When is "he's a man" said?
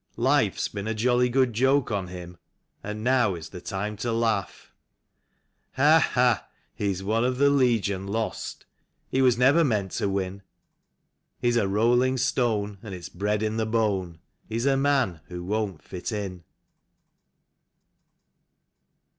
14.49-15.19